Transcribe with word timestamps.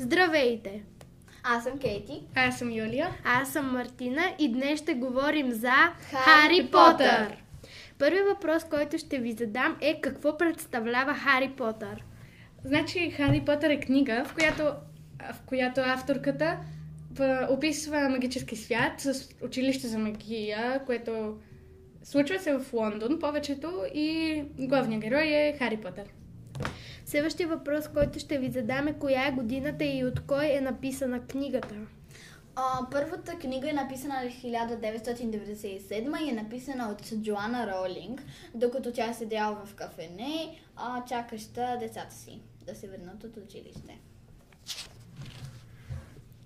Здравейте! 0.00 0.82
Аз 1.42 1.64
съм 1.64 1.78
Кейти. 1.78 2.22
Аз 2.34 2.58
съм 2.58 2.72
Юлия. 2.72 3.08
Аз 3.24 3.52
съм 3.52 3.72
Мартина 3.72 4.22
и 4.38 4.52
днес 4.52 4.80
ще 4.80 4.94
говорим 4.94 5.52
за 5.52 5.72
Хари 6.10 6.68
Потър. 6.72 7.36
Първият 7.98 8.28
въпрос, 8.28 8.64
който 8.64 8.98
ще 8.98 9.18
ви 9.18 9.32
задам 9.32 9.76
е 9.80 10.00
какво 10.00 10.38
представлява 10.38 11.14
Хари 11.14 11.52
Потър? 11.56 12.04
Значи 12.64 13.10
Хари 13.10 13.42
Потър 13.46 13.70
е 13.70 13.80
книга, 13.80 14.24
в 14.26 14.34
която, 14.34 14.62
в 15.32 15.42
която 15.46 15.80
авторката 15.80 16.58
описва 17.50 18.08
магически 18.08 18.56
свят 18.56 19.00
с 19.00 19.28
училище 19.42 19.86
за 19.86 19.98
магия, 19.98 20.82
което 20.86 21.38
случва 22.02 22.38
се 22.38 22.58
в 22.58 22.72
Лондон 22.72 23.18
повечето 23.18 23.82
и 23.94 24.42
главният 24.58 25.02
герой 25.02 25.26
е 25.26 25.56
Хари 25.58 25.76
Потър. 25.76 26.04
Следващия 27.08 27.48
въпрос, 27.48 27.88
който 27.88 28.18
ще 28.18 28.38
ви 28.38 28.50
задам 28.50 28.88
е 28.88 28.92
коя 28.92 29.26
е 29.26 29.32
годината 29.32 29.84
и 29.84 30.04
от 30.04 30.20
кой 30.20 30.46
е 30.46 30.60
написана 30.60 31.26
книгата? 31.26 31.74
А, 32.56 32.86
първата 32.90 33.38
книга 33.38 33.70
е 33.70 33.72
написана 33.72 34.14
в 34.14 34.42
1997 34.42 36.24
и 36.24 36.30
е 36.30 36.32
написана 36.32 36.88
от 36.88 37.22
Джоана 37.22 37.72
Роулинг, 37.72 38.22
докато 38.54 38.92
тя 38.92 39.10
е 39.10 39.14
седяла 39.14 39.64
в 39.64 39.74
кафене, 39.74 40.60
а, 40.76 41.04
чакаща 41.04 41.76
децата 41.80 42.14
си 42.14 42.40
да 42.66 42.74
се 42.74 42.88
върнат 42.88 43.24
от 43.24 43.36
училище. 43.36 43.98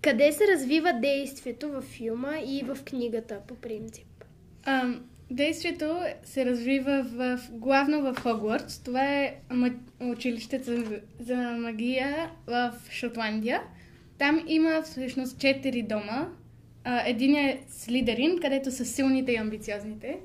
Къде 0.02 0.32
се 0.32 0.46
развива 0.54 0.92
действието 1.02 1.68
във 1.68 1.84
филма 1.84 2.38
и 2.46 2.62
в 2.62 2.78
книгата 2.84 3.40
по 3.46 3.54
принцип? 3.54 4.24
Ам, 4.64 5.04
действието 5.32 5.98
се 6.24 6.46
развива 6.46 7.02
в, 7.02 7.40
главно 7.52 8.02
в 8.02 8.20
Хогвартс. 8.20 8.78
Това 8.78 9.04
е 9.04 9.34
училището 10.00 10.64
за, 10.64 11.00
за 11.20 11.36
магия 11.36 12.30
в 12.46 12.72
Шотландия. 12.90 13.62
Там 14.18 14.44
има 14.46 14.82
всъщност 14.82 15.38
четири 15.38 15.82
дома. 15.82 16.28
Един 17.06 17.36
е 17.36 17.60
Слидерин, 17.68 18.38
където 18.40 18.70
са 18.70 18.84
силните 18.84 19.32
и 19.32 19.36
амбициозните. 19.36 20.16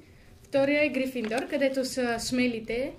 Втория 0.43 0.85
е 0.85 0.89
Грифиндор, 0.89 1.47
където 1.49 1.85
са 1.85 2.15
смелите. 2.19 2.91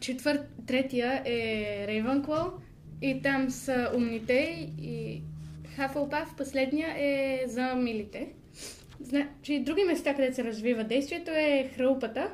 Четвър... 0.00 0.40
Третия 0.66 1.22
е 1.24 1.84
Рейвенкло 1.86 2.52
и 3.02 3.22
там 3.22 3.50
са 3.50 3.90
умните 3.96 4.68
и 4.82 5.22
Хафълпаф, 5.76 6.34
последния 6.36 6.88
е 6.98 7.42
за 7.46 7.74
милите. 7.74 8.26
Значи, 9.00 9.60
други 9.60 9.84
места, 9.84 10.14
където 10.14 10.34
се 10.34 10.44
развива 10.44 10.84
действието 10.84 11.30
е 11.30 11.70
Хрълпата. 11.76 12.30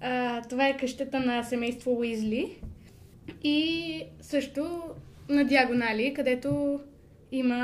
А, 0.00 0.42
това 0.42 0.68
е 0.68 0.76
къщата 0.76 1.20
на 1.20 1.42
семейство 1.42 1.98
Уизли. 1.98 2.60
И 3.42 4.02
също 4.20 4.80
на 5.28 5.44
Диагонали, 5.44 6.14
където 6.14 6.80
има 7.32 7.56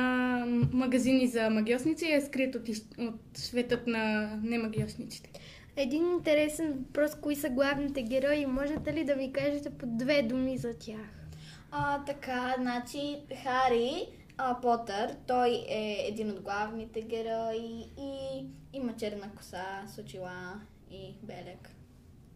магазини 0.72 1.26
за 1.26 1.50
магиосници 1.50 2.06
и 2.06 2.12
е 2.12 2.20
скрит 2.20 2.54
от, 2.54 2.68
от 2.98 3.20
светът 3.34 3.86
на 3.86 4.34
немагиосниците. 4.42 5.30
Един 5.76 6.04
интересен 6.12 6.72
въпрос, 6.72 7.14
кои 7.14 7.36
са 7.36 7.48
главните 7.48 8.02
герои? 8.02 8.46
Можете 8.46 8.94
ли 8.94 9.04
да 9.04 9.16
ми 9.16 9.32
кажете 9.32 9.70
по 9.70 9.86
две 9.86 10.22
думи 10.22 10.58
за 10.58 10.78
тях? 10.78 11.24
А, 11.70 12.04
така, 12.04 12.54
значи 12.58 13.16
Хари 13.42 14.06
а, 14.36 14.60
Потър, 14.60 15.16
той 15.26 15.64
е 15.68 16.06
един 16.08 16.30
от 16.30 16.40
главните 16.40 17.02
герои 17.02 17.86
и 17.98 18.44
има 18.72 18.96
черна 18.96 19.30
коса 19.36 19.82
с 19.86 19.98
очила 19.98 20.60
и 20.90 21.14
белек 21.22 21.70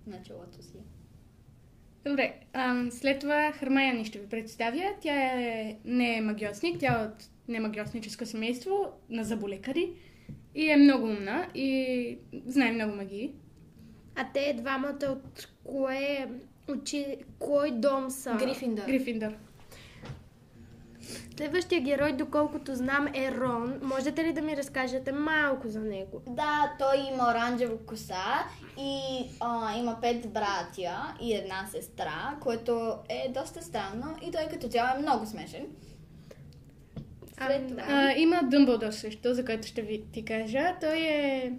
на 0.06 0.22
челото 0.22 0.62
си. 0.62 0.78
Добре, 2.06 2.34
ам, 2.52 2.90
след 2.90 3.20
това 3.20 3.52
Хармаяни 3.52 4.04
ще 4.04 4.18
ви 4.18 4.28
представя. 4.28 4.94
Тя 5.00 5.14
е 5.14 5.76
не 5.84 6.20
магиосник, 6.20 6.80
тя 6.80 7.00
е 7.00 7.04
от 7.04 7.30
немагиосническо 7.48 8.26
семейство 8.26 8.92
на 9.10 9.24
заболекари 9.24 9.92
и 10.54 10.70
е 10.70 10.76
много 10.76 11.06
умна 11.06 11.48
и 11.54 12.18
знае 12.46 12.72
много 12.72 12.96
магии. 12.96 13.32
А 14.16 14.26
те 14.34 14.54
двамата 14.58 14.98
от 15.08 15.48
кое 15.64 16.30
учи... 16.68 17.16
кой 17.38 17.70
дом 17.70 18.10
са? 18.10 18.36
Грифиндор. 18.38 18.86
Грифиндор. 18.86 19.32
Следващия 21.36 21.80
герой, 21.80 22.12
доколкото 22.12 22.74
знам, 22.74 23.08
е 23.14 23.32
Рон. 23.32 23.80
Можете 23.82 24.24
ли 24.24 24.32
да 24.32 24.42
ми 24.42 24.56
разкажете 24.56 25.12
малко 25.12 25.68
за 25.68 25.80
него? 25.80 26.22
Да, 26.26 26.72
той 26.78 26.96
има 27.12 27.30
оранжева 27.30 27.78
коса 27.86 28.44
и 28.78 29.22
а, 29.40 29.78
има 29.78 30.00
пет 30.00 30.32
братя 30.32 31.14
и 31.20 31.34
една 31.34 31.66
сестра, 31.70 32.36
което 32.40 32.94
е 33.08 33.32
доста 33.32 33.62
странно 33.62 34.16
и 34.22 34.30
той 34.30 34.46
като 34.50 34.68
цяло 34.68 34.88
е 34.96 35.02
много 35.02 35.26
смешен. 35.26 35.66
След 37.46 37.68
това... 37.68 37.82
А, 37.88 38.12
има 38.12 38.40
Дъмбълдор 38.42 38.90
също, 38.90 39.34
за 39.34 39.44
който 39.44 39.66
ще 39.66 39.82
ви 39.82 40.04
ти 40.12 40.24
кажа. 40.24 40.76
Той 40.80 40.98
е 40.98 41.52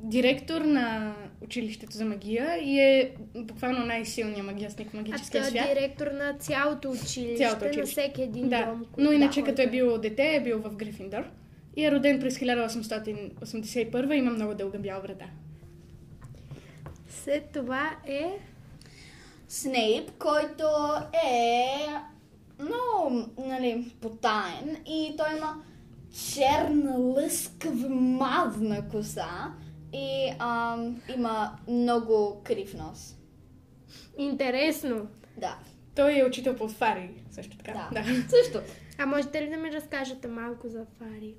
директор 0.00 0.60
на 0.60 1.14
училището 1.40 1.96
за 1.96 2.04
магия 2.04 2.56
и 2.56 2.78
е 2.80 3.12
буквално 3.36 3.86
най-силният 3.86 4.46
магиосник 4.46 4.90
в 4.90 4.94
А 4.94 4.96
магическия 4.96 5.42
той 5.42 5.48
е 5.48 5.50
свят. 5.50 5.68
директор 5.68 6.06
на 6.06 6.34
цялото 6.34 6.90
училище, 6.90 7.36
Цялото 7.36 7.64
на 7.64 7.70
училище. 7.70 7.90
всеки 7.92 8.22
един 8.22 8.48
Да, 8.48 8.66
дом. 8.66 8.84
но 8.98 9.12
иначе 9.12 9.40
да, 9.40 9.46
като 9.46 9.62
е 9.62 9.66
бил 9.66 9.98
дете, 9.98 10.34
е 10.34 10.42
бил 10.42 10.58
в 10.58 10.76
Грифиндор. 10.76 11.24
И 11.76 11.84
е 11.84 11.90
роден 11.92 12.20
през 12.20 12.38
1881 12.38 13.74
и 14.14 14.18
има 14.18 14.30
много 14.30 14.54
дълга 14.54 14.78
бяла 14.78 15.00
брада. 15.02 15.24
След 17.08 17.44
това 17.44 17.90
е... 18.06 18.38
Снейп, 19.48 20.10
който 20.10 20.64
е 21.26 21.86
много, 22.58 23.26
нали, 23.38 23.92
потаен 24.00 24.76
и 24.86 25.14
той 25.16 25.36
има 25.36 25.54
черна 26.30 26.98
лъскава 26.98 27.88
мазна 27.88 28.88
коса 28.88 29.52
и 29.92 30.32
ам, 30.38 31.02
има 31.16 31.58
много 31.68 32.40
крив 32.44 32.74
нос. 32.74 33.16
Интересно. 34.18 35.06
Да. 35.36 35.58
Той 35.94 36.18
е 36.18 36.24
учител 36.24 36.56
по 36.56 36.68
фари, 36.68 37.10
също 37.30 37.56
така. 37.56 37.72
Да. 37.72 38.00
да. 38.00 38.06
Също. 38.28 38.60
А 38.98 39.06
можете 39.06 39.42
ли 39.42 39.50
да 39.50 39.56
ми 39.56 39.72
разкажете 39.72 40.28
малко 40.28 40.68
за 40.68 40.86
Фари? 40.98 41.34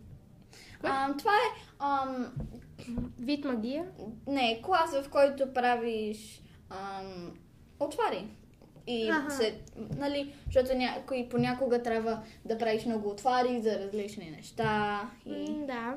Ам, 0.83 1.15
това 1.17 1.31
е 1.31 1.61
ам, 1.79 2.31
Вид 3.19 3.45
магия? 3.45 3.85
не, 4.27 4.61
клас, 4.63 4.91
в 4.91 5.09
който 5.09 5.53
правиш 5.53 6.41
ам, 6.69 7.31
отвари. 7.79 8.27
И 8.87 9.09
Аха. 9.09 9.31
се, 9.31 9.59
нали, 9.97 10.33
защото 10.45 10.77
някой 10.77 11.27
понякога 11.31 11.83
трябва 11.83 12.21
да 12.45 12.57
правиш 12.57 12.85
много 12.85 13.09
отвари 13.09 13.61
за 13.61 13.79
различни 13.79 14.31
неща. 14.31 15.01
И... 15.25 15.51
М, 15.51 15.65
Да. 15.67 15.95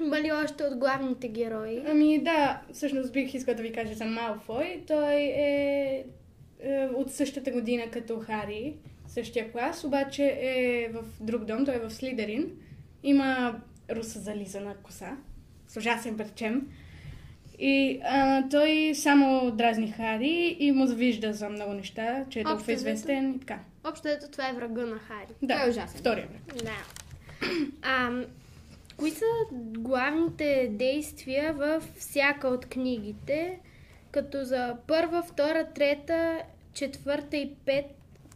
Има 0.00 0.20
ли 0.20 0.32
още 0.32 0.64
от 0.64 0.78
главните 0.78 1.28
герои? 1.28 1.82
Ами 1.86 2.22
да, 2.22 2.60
всъщност 2.72 3.12
бих 3.12 3.34
искал 3.34 3.54
да 3.54 3.62
ви 3.62 3.72
кажа 3.72 3.94
за 3.94 4.04
Малфой. 4.04 4.82
Той 4.86 5.14
е, 5.14 6.04
е 6.60 6.88
от 6.94 7.12
същата 7.12 7.50
година 7.50 7.82
като 7.92 8.20
Хари, 8.20 8.74
същия 9.08 9.52
клас, 9.52 9.84
обаче 9.84 10.38
е 10.40 10.88
в 10.92 11.04
друг 11.20 11.44
дом, 11.44 11.64
той 11.64 11.74
е 11.74 11.78
в 11.78 11.90
Слидерин. 11.90 12.50
Има 13.02 13.60
руса 13.90 14.20
зализана 14.20 14.74
коса, 14.82 15.16
с 15.68 15.76
ужасен 15.76 16.16
пречем. 16.16 16.68
И 17.58 18.00
а, 18.04 18.48
той 18.48 18.92
само 18.94 19.50
дразни 19.50 19.92
Хари 19.92 20.56
и 20.60 20.72
му 20.72 20.86
завижда 20.86 21.32
за 21.32 21.48
много 21.48 21.72
неща, 21.72 22.24
че 22.30 22.40
е 22.40 22.44
толкова 22.44 22.72
известен 22.72 23.34
и 23.34 23.40
така. 23.40 23.58
Общо 23.84 24.08
ето 24.08 24.30
това 24.30 24.48
е 24.48 24.52
врага 24.52 24.86
на 24.86 24.98
Хари. 24.98 25.34
Да, 25.42 25.54
Той 25.54 25.66
е 25.66 25.70
ужасен. 25.70 26.00
Втория 26.00 26.26
враг. 26.26 26.62
Да. 26.62 26.76
А, 27.82 28.10
кои 28.98 29.10
са 29.10 29.24
главните 29.52 30.68
действия 30.72 31.52
във 31.52 31.92
всяка 31.96 32.48
от 32.48 32.66
книгите, 32.66 33.60
като 34.10 34.44
за 34.44 34.76
първа, 34.86 35.22
втора, 35.22 35.66
трета, 35.74 36.42
четвърта 36.72 37.36
и 37.36 37.54
пет, 37.54 37.86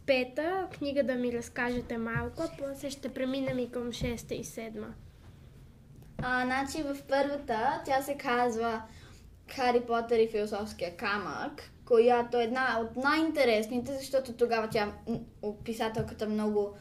пета 0.05 0.67
книга 0.77 1.03
да 1.03 1.15
ми 1.15 1.33
разкажете 1.33 1.97
малко, 1.97 2.41
а 2.41 2.49
после 2.59 2.89
ще 2.89 3.13
преминем 3.13 3.59
и 3.59 3.71
към 3.71 3.91
шеста 3.91 4.35
и 4.35 4.43
седма. 4.43 4.93
А, 6.17 6.45
значи 6.45 6.83
в 6.83 6.97
първата 7.09 7.81
тя 7.85 8.01
се 8.01 8.17
казва 8.17 8.81
Хари 9.55 9.81
Потър 9.81 10.19
и 10.19 10.27
философския 10.27 10.97
камък, 10.97 11.71
която 11.85 12.39
е 12.39 12.43
една 12.43 12.79
от 12.81 12.95
най-интересните, 12.95 13.93
защото 13.93 14.33
тогава 14.33 14.69
тя, 14.69 14.93
писателката 15.63 16.29
много 16.29 16.75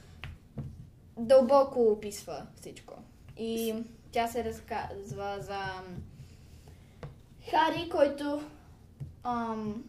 дълбоко 1.19 1.93
описва 1.93 2.46
всичко. 2.56 2.94
И 3.43 3.75
тя 4.12 4.29
се 4.29 4.44
разказва 4.44 5.37
за 5.41 5.61
Хари, 7.50 7.89
който 7.91 8.43
ам, 9.25 9.85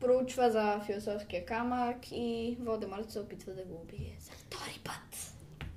проучва 0.00 0.50
за 0.50 0.80
философския 0.86 1.46
камък 1.46 1.96
и 2.12 2.56
Волдеморт 2.60 3.10
се 3.10 3.20
опитва 3.20 3.52
да 3.52 3.62
го 3.62 3.74
убие 3.74 4.16
за 4.20 4.32
втори 4.32 4.80
път. 4.84 5.07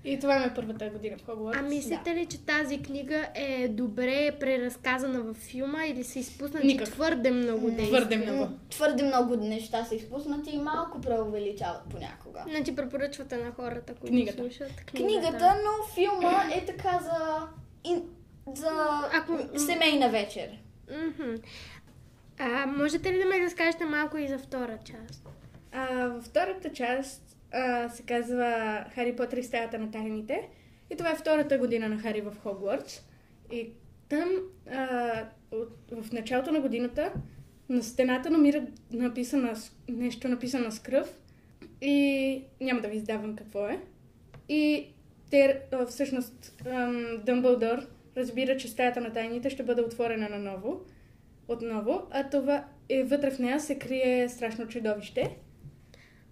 И 0.04 0.20
това 0.20 0.40
ми 0.40 0.46
е 0.46 0.54
първата 0.56 0.90
година 0.90 1.18
в 1.18 1.26
Хогвартс. 1.26 1.60
А 1.60 1.64
мислите 1.64 2.16
ли, 2.16 2.26
че 2.26 2.40
тази 2.40 2.82
книга 2.82 3.28
е 3.36 3.68
добре 3.68 4.38
преразказана 4.40 5.22
във 5.22 5.38
филма 5.38 5.86
или 5.86 6.04
са 6.04 6.20
изпуснати 6.20 6.68
Никак. 6.68 6.88
твърде 6.88 7.32
много 7.32 7.68
действия? 7.68 7.88
Твърде 7.90 8.18
много. 8.18 8.48
Твърде 8.70 9.04
много 9.04 9.36
неща 9.36 9.86
са 9.86 9.96
изпуснати 9.96 10.50
и 10.50 10.58
малко 10.58 11.02
преувеличават 11.02 11.82
понякога. 11.90 12.44
Значи 12.50 12.76
препоръчвате 12.76 13.38
на 13.38 13.52
хората, 13.52 13.94
които 13.94 14.08
Книгата. 14.08 14.38
слушат 14.38 14.72
Книгата, 14.86 15.56
но 15.56 15.94
филма 15.94 16.44
е 16.54 16.66
така 16.66 17.00
за, 17.04 17.48
ин, 17.84 18.04
за 18.56 18.70
Ако- 19.14 19.60
семейна 19.60 20.10
вечер. 20.10 20.50
А, 22.40 22.66
можете 22.68 23.14
ли 23.14 23.18
да 23.18 23.26
ме 23.26 23.40
разкажете 23.40 23.86
малко 23.86 24.18
и 24.18 24.28
за 24.28 24.38
втора 24.38 24.78
част? 24.86 25.28
А, 25.72 25.88
във 26.08 26.24
втората 26.24 26.72
част 26.72 27.31
а, 27.52 27.90
се 27.90 28.04
казва 28.04 28.86
Хари 28.96 29.16
Потър 29.16 29.38
и 29.38 29.44
стаята 29.44 29.80
на 29.80 29.92
тайните. 29.92 30.50
И 30.90 30.96
това 30.96 31.12
е 31.12 31.16
втората 31.16 31.58
година 31.58 31.90
на 31.90 31.98
Хари 31.98 32.22
в 32.22 32.34
Хогвартс. 32.44 33.02
И 33.52 33.70
там, 34.10 34.30
а, 34.72 35.12
от, 35.52 35.70
в 36.04 36.12
началото 36.12 36.52
на 36.52 36.62
годината, 36.62 37.14
на 37.70 37.84
стената 37.84 38.30
намира 38.30 38.66
написана, 38.92 39.56
нещо 39.90 40.28
написано 40.28 40.72
с 40.72 40.80
кръв. 40.80 41.20
И 41.82 42.44
няма 42.62 42.82
да 42.82 42.88
ви 42.88 42.98
издавам 42.98 43.36
какво 43.36 43.68
е. 43.68 43.82
И 44.50 44.88
те, 45.30 45.62
а, 45.72 45.86
всъщност, 45.86 46.64
ам, 46.66 47.18
Дъмбълдор 47.26 47.88
разбира, 48.18 48.58
че 48.58 48.68
стаята 48.68 49.02
на 49.02 49.14
тайните 49.14 49.50
ще 49.50 49.64
бъде 49.64 49.82
отворена 49.82 50.30
наново. 50.30 50.82
Отново. 51.48 52.08
А 52.12 52.30
това 52.30 52.66
е 52.90 53.04
вътре 53.04 53.32
в 53.32 53.40
нея 53.40 53.60
се 53.60 53.80
крие 53.80 54.30
страшно 54.30 54.68
чудовище. 54.68 55.38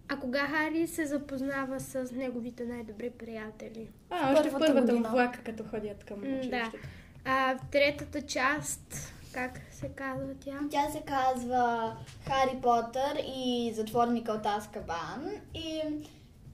А 0.10 0.18
кога 0.18 0.40
Хари 0.40 0.88
се 0.88 1.06
запознава 1.06 1.80
с 1.80 2.12
неговите 2.12 2.66
най-добри 2.66 3.10
приятели? 3.10 3.88
А, 4.10 4.34
още 4.34 4.50
в 4.50 4.54
Първата 4.54 4.82
година. 4.82 5.10
влака, 5.10 5.44
като 5.44 5.64
ходят 5.64 6.04
към 6.04 6.20
М, 6.20 6.26
да. 6.26 6.38
училището. 6.38 6.78
А 7.26 7.58
в 7.58 7.72
третата 7.72 8.22
част, 8.22 9.14
как 9.34 9.60
се 9.72 9.90
казва 9.90 10.34
тя? 10.36 10.60
Тя 10.72 10.90
се 10.90 11.02
казва 11.02 11.96
Хари 12.28 12.62
Потър 12.62 13.24
и 13.28 13.72
затворника 13.76 14.32
от 14.32 14.46
Аскабан. 14.46 15.30
И 15.54 15.82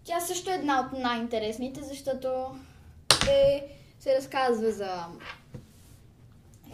тя 0.03 0.19
също 0.19 0.51
е 0.51 0.55
една 0.55 0.79
от 0.81 0.99
най-интересните, 0.99 1.81
защото 1.83 2.55
е, 3.29 3.67
се 3.99 4.15
разказва 4.17 4.71
за 4.71 5.05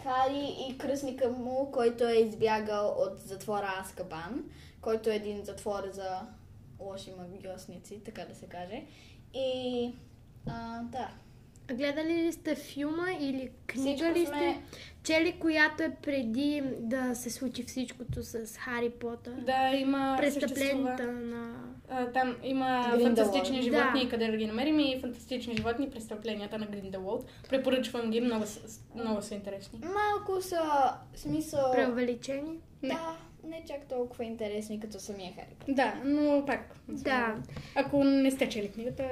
Хари 0.02 0.56
и 0.68 0.78
кръстника 0.78 1.28
му, 1.28 1.70
който 1.72 2.04
е 2.04 2.12
избягал 2.12 2.94
от 2.98 3.20
затвора 3.20 3.74
Аскабан, 3.80 4.44
който 4.80 5.10
е 5.10 5.14
един 5.14 5.44
затвор 5.44 5.82
за 5.92 6.20
лоши 6.82 7.10
магиосници, 7.12 8.00
така 8.00 8.22
да 8.22 8.34
се 8.34 8.46
каже. 8.46 8.82
И 9.34 9.90
а, 10.46 10.82
да. 10.82 11.08
Гледали 11.68 12.14
ли 12.14 12.32
сте 12.32 12.54
филма 12.54 13.06
или 13.12 13.50
книга 13.66 13.86
Всичко 13.88 14.06
ли 14.08 14.26
сме- 14.26 14.36
сте? 14.36 14.62
Чели, 15.04 15.32
която 15.32 15.82
е 15.82 15.90
преди 15.92 16.62
да 16.78 17.14
се 17.14 17.30
случи 17.30 17.62
всичкото 17.62 18.22
с 18.22 18.56
Хари 18.56 18.90
Потър? 18.90 19.32
Да, 19.32 19.70
има 19.70 20.16
Престъпленията 20.20 21.02
на... 21.04 21.54
А, 21.90 22.06
там 22.06 22.36
има 22.42 22.88
Гриндълд. 22.88 23.02
фантастични 23.18 23.62
животни, 23.62 23.92
Да. 23.92 23.98
и 24.00 24.10
къде 24.10 24.26
да 24.26 24.36
ги 24.36 24.46
намерим 24.46 24.78
и 24.78 24.98
фантастични 25.00 25.56
животни, 25.56 25.90
престъпленията 25.90 26.58
на 26.58 26.66
Гриндълд. 26.66 27.26
Препоръчвам 27.48 28.10
ги, 28.10 28.20
много, 28.20 28.46
са- 28.46 28.60
много 28.94 29.22
са 29.22 29.34
интересни. 29.34 29.80
Малко 29.80 30.42
са, 30.42 30.62
смисъл... 31.14 31.72
Преувеличени? 31.72 32.58
Да, 32.82 33.16
не 33.44 33.64
чак 33.68 33.88
толкова 33.88 34.24
интересни 34.24 34.80
като 34.80 35.00
самия 35.00 35.32
Хари 35.34 35.54
Потър. 35.58 35.74
Да, 35.74 35.94
но 36.04 36.46
пак. 36.46 36.76
Да. 36.88 37.36
Ако 37.74 38.04
не 38.04 38.30
сте 38.30 38.48
чели 38.48 38.70
книгата, 38.72 39.04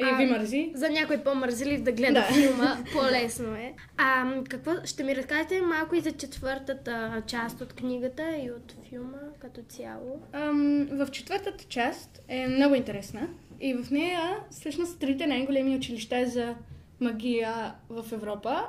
и 0.00 0.16
ви 0.16 0.26
мързи, 0.26 0.72
За 0.74 0.90
някой 0.90 1.24
по-мързелив 1.24 1.82
да 1.82 1.92
гледа 1.92 2.12
Да. 2.12 2.22
филма, 2.22 2.76
по-лесно 2.92 3.54
е. 3.54 3.74
А, 3.96 4.34
какво, 4.48 4.72
ще 4.84 5.04
ми 5.04 5.16
разкажете 5.16 5.60
малко 5.60 5.94
и 5.94 6.00
за 6.00 6.12
четвъртата 6.12 7.22
част 7.26 7.60
от 7.60 7.72
книгата 7.72 8.36
и 8.36 8.50
от 8.50 8.76
филма 8.88 9.18
като 9.38 9.62
цяло? 9.62 10.22
Ам, 10.32 10.88
в 10.92 11.10
четвъртата 11.10 11.64
част 11.64 12.22
е 12.28 12.48
много 12.48 12.74
интересна 12.74 13.28
и 13.60 13.74
в 13.74 13.90
нея 13.90 14.38
всъщност 14.50 14.98
трите 15.00 15.26
най-големи 15.26 15.76
училища 15.76 16.26
за 16.26 16.54
магия 17.00 17.74
в 17.88 18.12
Европа 18.12 18.66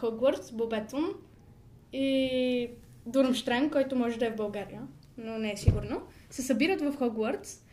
Хогвартс, 0.00 0.52
Бобетон 0.52 1.10
и 1.92 2.70
Дурмштрайн, 3.06 3.70
който 3.70 3.96
може 3.96 4.18
да 4.18 4.26
е 4.26 4.30
в 4.30 4.36
България, 4.36 4.80
но 5.18 5.38
не 5.38 5.52
е 5.52 5.56
сигурно, 5.56 6.02
се 6.30 6.42
събират 6.42 6.80
в 6.80 6.96
Хогвартс 6.96 7.64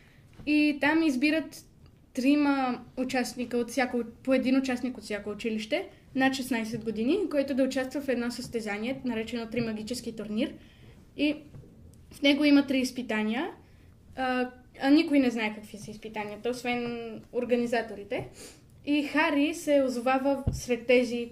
и 0.46 0.78
там 0.80 1.02
избират 1.02 1.64
трима 2.14 2.84
участника 2.96 3.58
от 3.58 3.70
всяко, 3.70 4.02
по 4.22 4.34
един 4.34 4.58
участник 4.58 4.98
от 4.98 5.04
всяко 5.04 5.30
училище 5.30 5.88
над 6.14 6.32
16 6.32 6.84
години, 6.84 7.18
който 7.30 7.54
да 7.54 7.62
участва 7.64 8.00
в 8.00 8.08
едно 8.08 8.30
състезание, 8.30 9.00
наречено 9.04 9.50
Три 9.50 9.60
магически 9.60 10.16
турнир. 10.16 10.54
И 11.16 11.36
в 12.10 12.22
него 12.22 12.44
има 12.44 12.66
три 12.66 12.78
изпитания, 12.78 13.50
а, 14.16 14.50
а 14.80 14.90
никой 14.90 15.18
не 15.18 15.30
знае 15.30 15.54
какви 15.54 15.78
са 15.78 15.90
изпитанията, 15.90 16.50
освен 16.50 17.22
организаторите. 17.32 18.28
И 18.86 19.02
Хари 19.02 19.54
се 19.54 19.82
озовава 19.86 20.44
сред 20.52 20.86
тези 20.86 21.30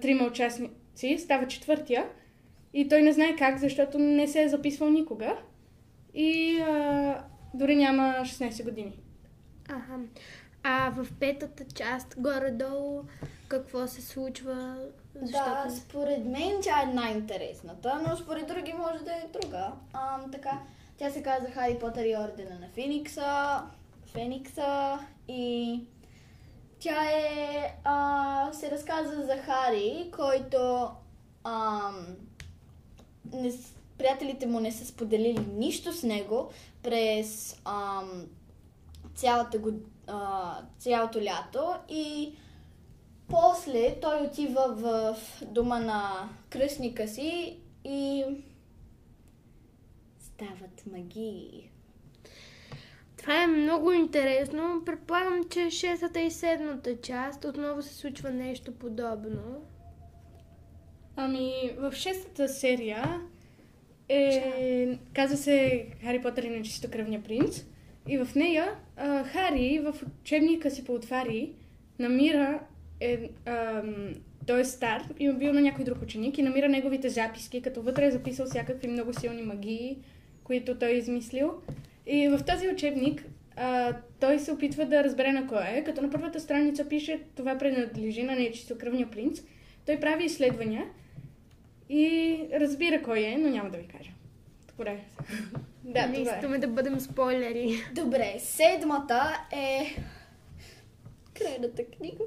трима 0.00 0.24
участници, 0.26 1.18
става 1.18 1.46
четвъртия 1.46 2.06
и 2.74 2.88
той 2.88 3.02
не 3.02 3.12
знае 3.12 3.36
как, 3.36 3.58
защото 3.58 3.98
не 3.98 4.28
се 4.28 4.42
е 4.42 4.48
записвал 4.48 4.90
никога 4.90 5.36
и 6.14 6.60
а, 6.60 7.24
дори 7.54 7.76
няма 7.76 8.02
16 8.22 8.64
години. 8.64 8.92
Ага. 9.68 9.98
А 10.62 10.90
в 10.90 11.06
петата 11.20 11.64
част, 11.74 12.14
горе-долу, 12.18 13.02
какво 13.48 13.86
се 13.86 14.02
случва? 14.02 14.76
Да, 15.14 15.66
според 15.70 16.24
мен 16.24 16.52
тя 16.62 16.82
е 16.82 16.94
най-интересната, 16.94 18.00
но 18.08 18.16
според 18.16 18.46
други 18.46 18.72
може 18.72 19.04
да 19.04 19.12
е 19.12 19.40
друга. 19.40 19.72
Ам, 19.92 20.30
така, 20.32 20.58
тя 20.98 21.10
се 21.10 21.22
казва 21.22 21.50
Хари 21.50 21.78
Потър 21.78 22.04
и 22.04 22.16
Ордена 22.16 22.58
на 22.60 22.68
Феникса, 22.74 23.62
Феникса 24.12 24.98
и 25.28 25.80
тя 26.78 27.04
е, 27.04 27.74
а, 27.84 28.52
се 28.52 28.70
разказва 28.70 29.22
за 29.22 29.36
Хари, 29.36 30.10
който 30.16 30.90
ам, 31.44 32.06
не, 33.32 33.52
приятелите 33.98 34.46
му 34.46 34.60
не 34.60 34.72
са 34.72 34.86
споделили 34.86 35.46
нищо 35.54 35.92
с 35.92 36.02
него 36.02 36.50
през 36.82 37.60
ам, 37.64 38.26
цялата 39.14 39.58
а, 40.06 40.56
цялото 40.78 41.20
лято 41.22 41.74
и 41.88 42.34
после 43.28 44.00
той 44.00 44.26
отива 44.26 44.74
в 44.76 45.16
дома 45.46 45.80
на 45.80 46.28
кръстника 46.50 47.08
си 47.08 47.58
и 47.84 48.24
стават 50.20 50.86
магии. 50.92 51.70
Това 53.16 53.42
е 53.42 53.46
много 53.46 53.92
интересно. 53.92 54.82
Предполагам, 54.86 55.44
че 55.50 55.70
шестата 55.70 56.20
и 56.20 56.30
седмата 56.30 57.00
част 57.00 57.44
отново 57.44 57.82
се 57.82 57.94
случва 57.94 58.30
нещо 58.30 58.72
подобно. 58.72 59.66
Ами, 61.16 61.52
в 61.78 61.92
шестата 61.92 62.48
серия 62.48 63.20
е, 64.08 64.98
казва 65.14 65.36
се 65.36 65.86
Хари 66.04 66.22
Потър 66.22 66.42
и 66.42 66.50
нечистокръвния 66.50 67.22
принц. 67.22 67.64
И 68.08 68.18
в 68.18 68.34
нея 68.34 68.74
а, 68.96 69.24
Хари 69.24 69.80
в 69.84 69.94
учебника 70.20 70.70
си 70.70 70.84
по 70.84 70.92
отвари 70.92 71.52
намира, 71.98 72.60
е, 73.00 73.30
ам, 73.46 74.14
той 74.46 74.60
е 74.60 74.64
стар 74.64 75.02
и 75.18 75.26
е 75.26 75.32
бил 75.32 75.52
на 75.52 75.60
някой 75.60 75.84
друг 75.84 76.02
ученик 76.02 76.38
и 76.38 76.42
намира 76.42 76.68
неговите 76.68 77.08
записки, 77.08 77.62
като 77.62 77.82
вътре 77.82 78.06
е 78.06 78.10
записал 78.10 78.46
всякакви 78.46 78.88
много 78.88 79.14
силни 79.14 79.42
магии, 79.42 79.98
които 80.44 80.78
той 80.78 80.88
е 80.88 80.98
измислил. 80.98 81.52
И 82.06 82.28
в 82.28 82.40
този 82.46 82.68
учебник 82.68 83.24
а, 83.56 83.96
той 84.20 84.38
се 84.38 84.52
опитва 84.52 84.86
да 84.86 85.04
разбере 85.04 85.32
на 85.32 85.46
кой 85.46 85.64
е, 85.68 85.84
като 85.84 86.02
на 86.02 86.10
първата 86.10 86.40
страница 86.40 86.88
пише 86.88 87.20
това 87.36 87.58
принадлежи 87.58 88.22
на 88.22 88.36
нечистокръвния 88.36 89.10
принц. 89.10 89.42
Той 89.86 90.00
прави 90.00 90.24
изследвания 90.24 90.84
и 91.88 92.38
разбира 92.52 93.02
кой 93.02 93.20
е, 93.20 93.36
но 93.38 93.48
няма 93.48 93.70
да 93.70 93.78
ви 93.78 93.88
кажа. 93.88 94.10
Добре. 94.68 95.00
да, 95.84 96.06
не 96.06 96.14
това 96.14 96.32
е. 96.32 96.34
искаме 96.34 96.58
да 96.58 96.68
бъдем 96.68 97.00
спойлери. 97.00 97.76
Добре, 97.94 98.34
седмата 98.38 99.46
е 99.52 99.96
крайната 101.34 101.82
книга. 101.86 102.24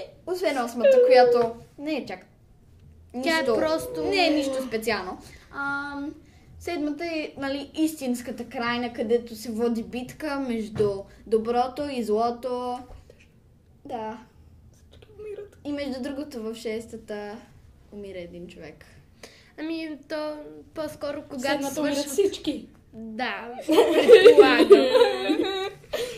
Е, 0.00 0.10
освен 0.26 0.64
осмата, 0.64 0.98
която 1.06 1.54
не 1.78 1.94
е 1.94 2.06
чак. 2.06 2.26
Тя 3.12 3.38
е 3.38 3.42
нищо- 3.42 3.54
просто- 3.56 4.04
Не 4.04 4.26
е 4.26 4.30
нищо 4.30 4.62
специално. 4.66 5.18
Ам, 5.52 6.14
седмата 6.58 7.04
е 7.06 7.32
нали, 7.36 7.70
истинската 7.74 8.44
крайна, 8.44 8.92
където 8.92 9.36
се 9.36 9.52
води 9.52 9.82
битка 9.82 10.40
между 10.40 10.90
доброто 11.26 11.88
и 11.90 12.02
злото. 12.02 12.78
Да. 13.84 14.18
И 15.64 15.72
между 15.72 16.02
другото 16.02 16.42
в 16.42 16.54
шестата 16.54 17.36
умира 17.92 18.18
един 18.18 18.46
човек. 18.46 18.84
Ами, 19.60 19.98
то 20.08 20.36
по-скоро 20.74 21.22
когато 21.22 21.42
Седмата 21.42 21.80
умират 21.80 21.98
свършва... 21.98 22.12
всички. 22.12 22.66
Да, 22.92 23.50
предполагам. 23.66 24.86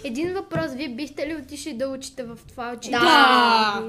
Един 0.04 0.32
въпрос. 0.32 0.74
Вие 0.74 0.88
бихте 0.88 1.26
ли 1.26 1.34
предстоише 1.34 1.74
да 1.74 1.88
учите 1.88 2.22
в 2.22 2.38
това 2.48 2.72
училище? 2.72 3.04
Да. 3.04 3.84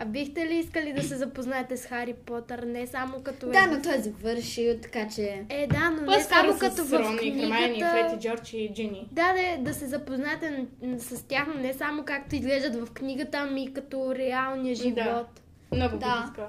А 0.00 0.04
бихте 0.04 0.46
ли 0.46 0.54
искали 0.54 0.92
да 0.92 1.02
се 1.02 1.16
запознаете 1.16 1.76
с 1.76 1.86
Хари 1.86 2.14
Потър, 2.14 2.58
не 2.58 2.86
само 2.86 3.22
като... 3.22 3.46
Да, 3.46 3.66
но 3.66 3.82
той 3.82 3.94
е 3.94 3.98
завършил, 4.00 4.78
така 4.82 5.08
че... 5.14 5.44
Е, 5.48 5.66
да, 5.66 5.90
но 5.90 6.10
не 6.10 6.20
само 6.20 6.58
като 6.58 6.76
с 6.76 6.90
в 6.90 6.92
Рон 6.92 7.18
и 7.22 7.32
Хермайони, 7.32 7.72
книгата... 7.72 7.92
Фред 7.92 8.12
и 8.12 8.28
Джордж 8.28 8.52
и 8.52 8.70
Джини. 8.74 9.08
Да, 9.12 9.34
да, 9.34 9.62
да 9.62 9.74
се 9.74 9.86
запознаете 9.86 10.66
с 10.98 11.22
тях, 11.22 11.46
но 11.48 11.54
не 11.54 11.74
само 11.74 12.04
както 12.04 12.34
изглеждат 12.34 12.88
в 12.88 12.92
книгата, 12.92 13.38
ами 13.38 13.64
и 13.64 13.72
като 13.72 14.14
реалния 14.14 14.74
живот. 14.74 15.40
Много 15.72 15.96
Да. 15.96 16.06
бих 16.06 16.30
искала. 16.30 16.48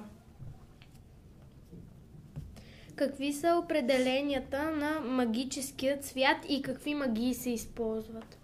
Какви 2.99 3.33
са 3.33 3.61
определенията 3.63 4.71
на 4.71 4.99
магическия 4.99 5.97
цвят 5.99 6.37
и 6.49 6.61
какви 6.61 6.95
магии 6.95 7.33
се 7.33 7.49
използват? 7.49 8.37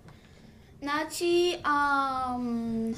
Значи, 0.81 1.57
ам... 1.63 2.93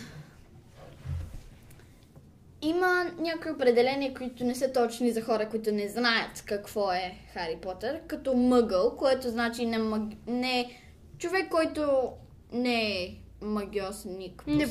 Има 2.62 3.06
някои 3.20 3.52
определения, 3.52 4.14
които 4.14 4.44
не 4.44 4.56
са 4.56 4.74
точни 4.74 5.12
за 5.12 5.22
хора, 5.22 5.50
които 5.50 5.72
не 5.72 5.88
знаят 5.88 6.44
какво 6.46 6.92
е 6.92 7.18
Хари 7.34 7.58
Потър, 7.62 8.02
като 8.08 8.34
мъгъл, 8.34 8.98
което 8.98 9.30
значи 9.30 9.66
не, 9.66 9.78
маг... 9.78 10.04
не 10.28 10.80
човек, 11.18 11.50
който 11.50 12.12
не 12.52 13.04
е 13.04 13.16
магиосник. 13.42 14.44
Не 14.48 14.66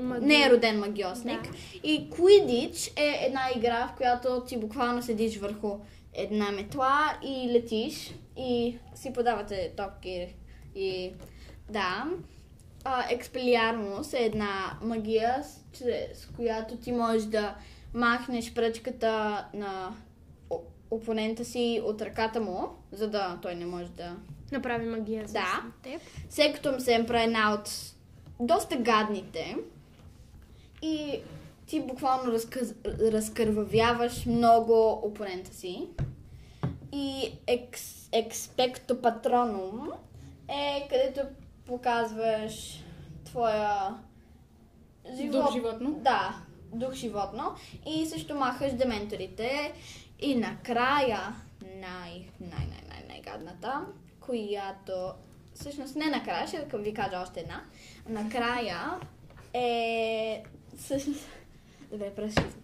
магия. 0.00 0.20
Не 0.20 0.42
е 0.42 0.50
роден 0.50 0.78
магиосник. 0.78 1.42
Да. 1.42 1.48
И 1.82 2.10
Quidditch 2.10 3.00
е 3.00 3.26
една 3.26 3.40
игра, 3.56 3.88
в 3.88 3.96
която 3.96 4.42
ти 4.46 4.56
буквално 4.56 5.02
седиш 5.02 5.38
върху 5.38 5.78
една 6.14 6.50
метла 6.50 7.18
и 7.22 7.52
летиш 7.52 8.14
и 8.36 8.78
си 8.94 9.12
подавате 9.12 9.72
топки. 9.76 10.34
И 10.74 11.12
да. 11.70 12.04
А, 12.84 13.04
е 14.14 14.24
една 14.24 14.78
магия, 14.82 15.44
с, 15.44 15.78
чрез 15.78 16.28
която 16.36 16.76
ти 16.76 16.92
можеш 16.92 17.22
да 17.22 17.54
махнеш 17.94 18.54
пръчката 18.54 19.44
на 19.54 19.94
опонента 20.90 21.44
си 21.44 21.82
от 21.84 22.02
ръката 22.02 22.40
му, 22.40 22.68
за 22.92 23.10
да 23.10 23.38
той 23.42 23.54
не 23.54 23.66
може 23.66 23.90
да 23.90 24.16
Направи 24.52 24.86
магия 24.86 25.26
за 25.26 25.32
Да. 25.32 25.62
теб. 25.82 26.00
Секто 26.30 26.80
Семпра 26.80 27.20
е 27.20 27.24
една 27.24 27.54
от 27.54 27.94
доста 28.40 28.76
гадните 28.76 29.56
и 30.82 31.20
ти 31.66 31.80
буквално 31.80 32.32
разкъз... 32.32 32.74
разкървавяваш 33.12 34.26
много 34.26 35.00
опонента 35.04 35.54
си. 35.54 35.88
И 36.92 37.32
екс... 37.46 38.08
експекто 38.12 39.02
патронум 39.02 39.88
е 40.48 40.88
където 40.90 41.20
показваш 41.66 42.84
твоя 43.24 43.94
Дух 45.30 45.52
животно. 45.52 45.92
Да, 45.92 46.42
дух 46.72 46.92
животно. 46.92 47.54
И 47.86 48.06
също 48.06 48.34
махаш 48.34 48.72
дементорите. 48.72 49.72
И 50.20 50.34
накрая 50.34 51.36
най, 51.62 52.28
най, 52.40 52.66
най, 52.66 52.82
най, 52.88 53.04
най-гадната, 53.08 53.86
която 54.26 55.12
всъщност 55.54 55.96
не 55.96 56.06
накрая, 56.06 56.46
ще 56.46 56.66
ви 56.74 56.94
кажа 56.94 57.20
още 57.22 57.40
една. 57.40 57.64
Накрая 58.08 59.00
е 59.54 60.42
всъщност... 60.78 61.28
Добре, 61.90 62.14
просто 62.14 62.40
ще. 62.40 62.62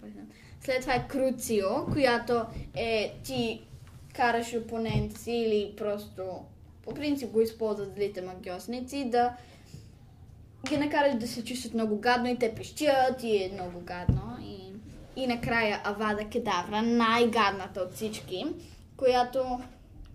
След 0.61 0.81
това 0.81 0.95
е 0.95 1.09
Круцио, 1.09 1.87
която 1.93 2.45
е 2.77 3.15
ти 3.25 3.62
караш 4.15 4.55
опонента 4.55 5.19
си 5.19 5.33
или 5.33 5.75
просто 5.77 6.45
по 6.83 6.95
принцип 6.95 7.31
го 7.31 7.41
използват 7.41 7.95
злите 7.95 8.23
магиосници 8.23 9.05
да 9.05 9.37
ги 10.69 10.77
накараш 10.77 11.15
да 11.15 11.29
се 11.29 11.45
чувстват 11.45 11.75
много 11.75 11.99
гадно 11.99 12.29
и 12.29 12.38
те 12.38 12.55
пищят 12.55 13.23
и 13.23 13.37
е 13.37 13.50
много 13.53 13.81
гадно. 13.81 14.37
И, 14.43 14.73
и 15.23 15.27
накрая 15.27 15.81
Авада 15.85 16.25
Кедавра, 16.25 16.83
най-гадната 16.83 17.81
от 17.81 17.95
всички, 17.95 18.47
която 18.97 19.61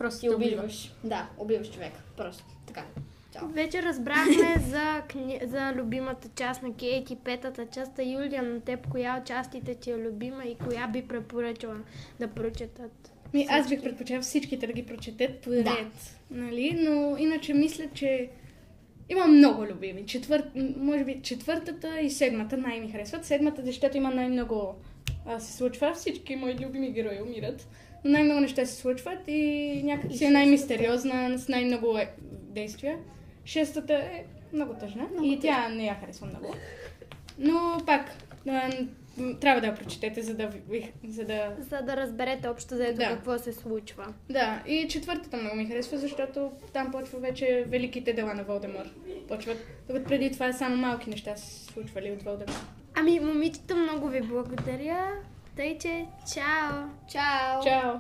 Просто 0.04 0.20
ти 0.20 0.30
убиваш. 0.30 0.94
Да, 1.04 1.30
убиваш 1.38 1.72
човек. 1.72 1.92
Просто 2.18 2.44
така. 2.68 2.86
Чао. 3.34 3.48
Вече 3.48 3.84
разбрахме 3.84 4.56
за, 4.70 5.02
кни... 5.08 5.40
за 5.46 5.74
любимата 5.76 6.30
част 6.36 6.64
на 6.64 6.74
Кейт 6.76 7.10
и 7.10 7.16
петата 7.16 7.66
част. 7.74 8.00
А 8.00 8.04
Юлия, 8.04 8.44
на 8.44 8.60
теб 8.60 8.88
коя 8.88 9.18
от 9.18 9.28
частите 9.28 9.76
ти 9.76 9.92
е 9.92 9.98
любима 9.98 10.46
и 10.46 10.56
коя 10.56 10.88
би 10.88 11.08
препоръчала 11.08 11.76
да 12.20 12.28
прочетат? 12.28 13.12
Ми, 13.34 13.48
аз 13.50 13.70
бих 13.70 13.84
предпочел 13.84 14.22
всичките 14.22 14.68
да 14.68 14.74
ги 14.74 14.86
прочетат 14.86 15.42
поред, 15.42 15.64
Да. 15.64 15.90
нали? 16.32 16.78
Но 16.90 17.18
иначе 17.18 17.54
мисля, 17.54 17.86
че 17.94 18.30
има 19.10 19.28
много 19.28 19.66
любими. 19.66 20.06
Четвър... 20.06 20.44
Може 20.78 21.04
би 21.04 21.22
четвъртата 21.22 22.00
и 22.02 22.10
седмата 22.10 22.58
най 22.58 22.80
ми 22.80 22.92
харесват. 22.92 23.26
Седмата, 23.26 23.62
защото 23.66 23.98
има 23.98 24.12
най-много 24.12 24.76
а, 25.26 25.40
се 25.40 25.54
случва. 25.54 25.94
Всички 25.94 26.36
мои 26.36 26.56
любими 26.66 26.92
герои 26.92 27.22
умират. 27.22 27.68
Но 28.06 28.12
най-много 28.12 28.40
неща 28.40 28.66
се 28.66 28.76
случват 28.76 29.20
и 29.28 29.82
някак 29.86 30.12
си 30.14 30.26
е 30.26 30.30
най-мистериозна, 30.30 31.38
с 31.40 31.48
най-много 31.50 31.98
е... 31.98 32.12
действия. 32.32 32.98
Шестата 33.46 33.94
е 33.94 34.24
много 34.54 34.74
тъжна 34.74 35.08
и 35.24 35.40
тя 35.40 35.70
не 35.70 35.86
я 35.86 35.96
харесва 35.96 36.28
много. 36.28 36.56
Но 37.40 37.78
пак, 37.86 38.12
трябва 39.42 39.62
да 39.62 39.68
я 39.68 39.76
прочетете, 39.76 40.22
за 40.22 40.34
да, 40.34 40.50
за 41.08 41.26
да 41.26 41.56
За 41.60 41.82
да 41.82 41.98
разберете 41.98 42.48
общо 42.48 42.76
за 42.76 42.94
Да. 42.94 43.08
какво 43.10 43.38
се 43.38 43.54
случва. 43.54 44.14
Да, 44.30 44.64
и 44.68 44.88
четвъртата 44.88 45.38
много 45.38 45.56
ми 45.56 45.66
харесва, 45.66 45.98
защото 45.98 46.52
там 46.74 46.92
почва 46.92 47.20
вече 47.20 47.66
великите 47.68 48.14
дела 48.14 48.34
на 48.34 48.44
Волдемор. 48.44 48.86
Почват, 49.28 49.58
докато 49.88 50.06
преди 50.08 50.32
това 50.32 50.54
само 50.54 50.76
малки 50.76 51.10
неща 51.10 51.36
се 51.36 51.66
случвали 51.66 52.12
от 52.12 52.24
Волдемор. 52.24 52.56
Ами, 52.96 53.20
момичета, 53.20 53.76
много 53.76 54.08
ви 54.08 54.22
благодаря. 54.22 55.12
Тъй, 55.56 55.78
че 55.78 56.06
чао! 56.34 56.90
Чао! 57.08 57.64
Чао! 57.64 58.00